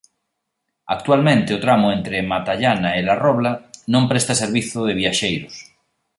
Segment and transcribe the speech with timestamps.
[0.95, 3.51] Actualmente o tramo entre Matallana e La Robla
[3.93, 5.55] non presta servizo de viaxeiros.